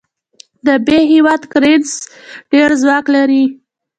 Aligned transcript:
د 0.65 0.67
ب 0.85 0.87
هیواد 1.11 1.41
کرنسي 1.51 1.97
ډېر 2.51 2.69
ځواک 2.81 3.05
لري. 3.15 3.43